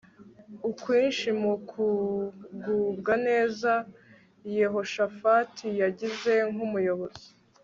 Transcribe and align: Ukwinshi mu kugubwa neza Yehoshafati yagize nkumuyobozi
Ukwinshi 0.69 1.27
mu 1.41 1.53
kugubwa 1.69 3.13
neza 3.27 3.71
Yehoshafati 4.57 5.65
yagize 5.81 6.33
nkumuyobozi 6.53 7.27